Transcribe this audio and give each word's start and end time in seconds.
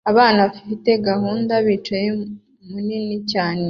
Abantu 0.11 0.39
bafite 0.47 0.89
gahunda 1.07 1.53
bicaye 1.65 2.07
munini 2.69 3.17
cyane 3.31 3.59